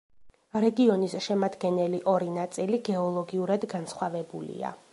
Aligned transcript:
რეგიონის 0.61 1.11
შემადგენელი 1.25 1.99
ორი 2.13 2.31
ნაწილი 2.37 2.79
გეოლოგიურად 2.89 3.69
განსხვავებულია. 3.75 4.73